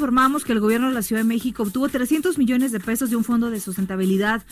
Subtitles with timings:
[0.00, 3.16] Informamos que el gobierno de la Ciudad de México obtuvo 300 millones de pesos de
[3.16, 4.42] un fondo de sustentabilidad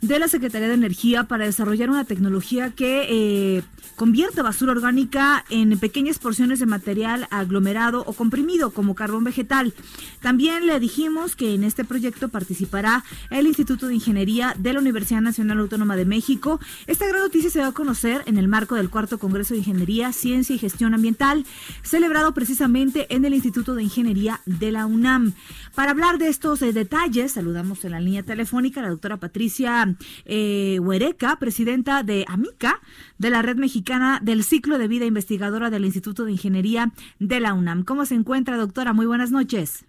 [0.00, 3.62] de la Secretaría de Energía para desarrollar una tecnología que eh,
[3.96, 9.74] convierte basura orgánica en pequeñas porciones de material aglomerado o comprimido como carbón vegetal.
[10.20, 15.20] También le dijimos que en este proyecto participará el Instituto de Ingeniería de la Universidad
[15.20, 16.60] Nacional Autónoma de México.
[16.86, 20.12] Esta gran noticia se va a conocer en el marco del cuarto Congreso de Ingeniería,
[20.14, 21.44] Ciencia y Gestión Ambiental,
[21.82, 25.32] celebrado precisamente en el Instituto de Ingeniería de la UNAM.
[25.74, 29.96] Para hablar de estos eh, detalles, saludamos en la línea telefónica a la doctora Patricia
[30.24, 32.80] eh, Huereca, presidenta de AMICA,
[33.18, 37.54] de la Red Mexicana del Ciclo de Vida Investigadora del Instituto de Ingeniería de la
[37.54, 37.84] UNAM.
[37.84, 38.92] ¿Cómo se encuentra, doctora?
[38.92, 39.84] Muy buenas noches.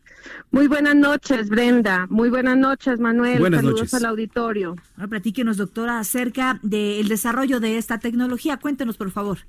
[0.52, 2.08] Muy buenas noches, Brenda.
[2.10, 3.40] Muy buenas noches, Manuel.
[3.40, 3.94] Buenas Saludos noches.
[3.94, 4.76] al auditorio.
[4.96, 8.58] Ahora platíquenos, doctora, acerca del desarrollo de esta tecnología.
[8.58, 9.40] Cuéntenos, por favor.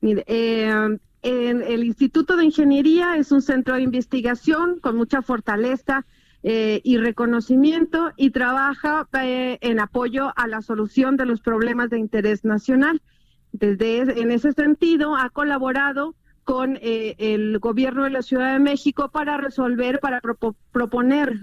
[0.00, 6.06] Mire, eh, en el Instituto de Ingeniería es un centro de investigación con mucha fortaleza
[6.42, 11.98] eh, y reconocimiento y trabaja eh, en apoyo a la solución de los problemas de
[11.98, 13.02] interés nacional.
[13.52, 18.58] Desde es- en ese sentido ha colaborado con eh, el gobierno de la Ciudad de
[18.58, 21.38] México para resolver, para propo- proponer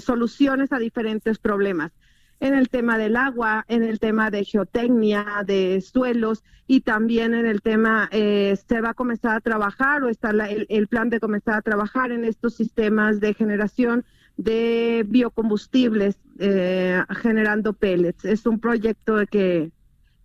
[0.00, 1.92] soluciones a diferentes problemas
[2.42, 7.46] en el tema del agua, en el tema de geotecnia, de suelos y también en
[7.46, 11.20] el tema, eh, se va a comenzar a trabajar o está la- el, plan de
[11.20, 14.04] comenzar a trabajar en estos sistemas de generación
[14.36, 18.24] de biocombustibles eh, generando pellets.
[18.24, 19.70] Es un proyecto que,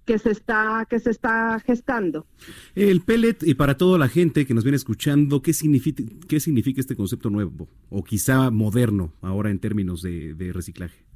[0.06, 2.26] que, se está, que se está gestando.
[2.74, 6.82] El pellet, y para toda la gente que nos viene escuchando, ¿qué significa, qué significa
[6.82, 7.68] este concepto nuevo?
[7.92, 11.07] O quizá moderno ahora en términos de reciclaje.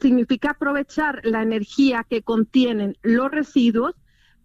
[0.00, 3.94] Significa aprovechar la energía que contienen los residuos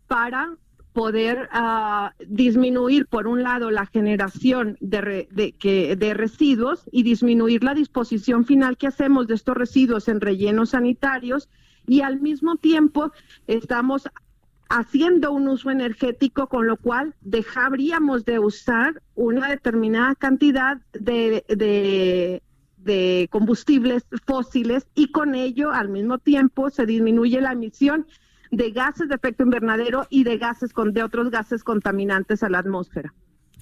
[0.08, 0.56] para
[0.94, 7.04] poder ah, disminuir, por un lado, la generación de, re- de, que, de residuos y
[7.04, 11.48] disminuir la disposición final que hacemos de estos residuos en rellenos sanitarios
[11.88, 13.14] y al mismo tiempo
[13.48, 14.10] estamos
[14.68, 21.44] haciendo un uso energético, con lo cual dejaríamos de usar una determinada cantidad de,
[22.84, 28.08] de combustibles fósiles y con ello al mismo tiempo se disminuye la emisión
[28.52, 32.60] de gases de efecto invernadero y de gases con de otros gases contaminantes a la
[32.60, 33.14] atmósfera.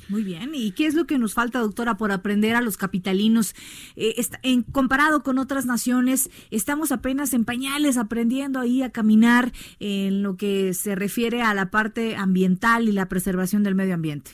[0.07, 0.52] Muy bien.
[0.56, 3.53] ¿Y qué es lo que nos falta, doctora, por aprender a los capitalinos?
[3.96, 10.24] Eh, en, comparado con otras naciones, estamos apenas en pañales aprendiendo ahí a caminar en
[10.24, 14.31] lo que se refiere a la parte ambiental y la preservación del medio ambiente.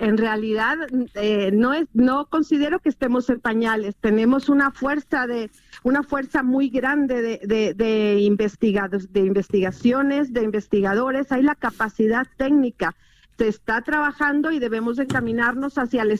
[0.00, 0.78] En realidad,
[1.12, 3.96] eh, no es, no considero que estemos en pañales.
[4.00, 5.50] Tenemos una fuerza de,
[5.82, 11.30] una fuerza muy grande de, de, de investigados, de investigaciones, de investigadores.
[11.32, 12.96] Hay la capacidad técnica.
[13.36, 16.12] Se está trabajando y debemos encaminarnos hacia el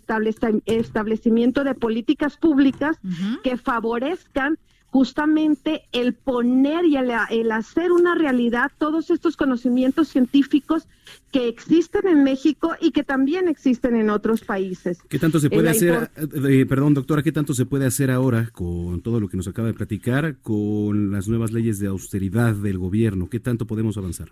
[0.67, 2.99] establecimiento de políticas públicas
[3.43, 4.59] que favorezcan
[4.91, 10.87] justamente el poner y el, el hacer una realidad todos estos conocimientos científicos
[11.31, 14.99] que existen en México y que también existen en otros países.
[15.09, 19.01] ¿Qué tanto se puede hacer, eh, perdón doctora, qué tanto se puede hacer ahora con
[19.01, 23.29] todo lo que nos acaba de platicar, con las nuevas leyes de austeridad del gobierno?
[23.29, 24.31] ¿Qué tanto podemos avanzar?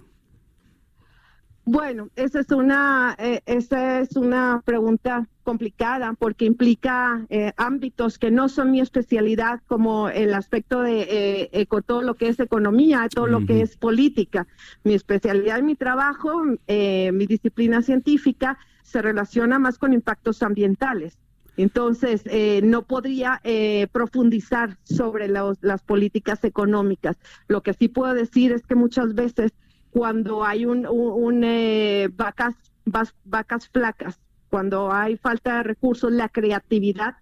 [1.71, 8.31] Bueno, esa es una, eh, esa es una pregunta complicada porque implica eh, ámbitos que
[8.31, 13.07] no son mi especialidad, como el aspecto de eh, eco- todo lo que es economía,
[13.15, 14.47] todo lo que es política.
[14.83, 21.19] Mi especialidad mi trabajo, eh, mi disciplina científica, se relaciona más con impactos ambientales.
[21.59, 27.19] Entonces, eh, no podría eh, profundizar sobre los- las políticas económicas.
[27.47, 29.53] Lo que sí puedo decir es que muchas veces
[29.91, 32.55] cuando hay un, un- un, eh, vacas,
[32.85, 34.19] vas- vacas flacas,
[34.51, 37.15] cuando hay falta de recursos, la creatividad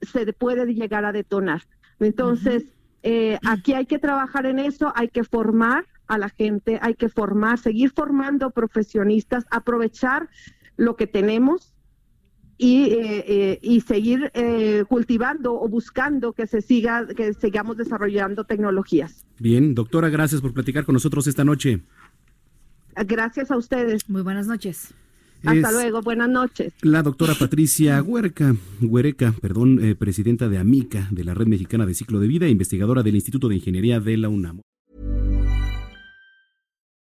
[0.00, 1.62] se puede llegar a detonar.
[2.00, 2.64] Entonces,
[3.04, 7.08] eh, aquí hay que trabajar en eso, hay que formar a la gente, hay que
[7.08, 10.28] formar, seguir formando profesionistas, aprovechar
[10.76, 11.72] lo que tenemos
[12.58, 18.44] y, eh, eh, y seguir eh, cultivando o buscando que se siga, que sigamos desarrollando
[18.44, 19.24] tecnologías.
[19.38, 21.82] Bien, doctora, gracias por platicar con nosotros esta noche.
[22.96, 24.08] Gracias a ustedes.
[24.08, 24.94] Muy buenas noches.
[25.44, 26.02] Hasta Es luego.
[26.02, 26.72] Buenas noches.
[26.82, 31.94] La doctora Patricia Huerca, Huereca, perdón, eh, presidenta de AMICA, de la Red Mexicana de
[31.94, 34.60] Ciclo de Vida, e investigadora del Instituto de Ingeniería de la UNAM.